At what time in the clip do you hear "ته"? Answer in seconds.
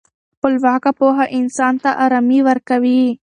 1.81-1.89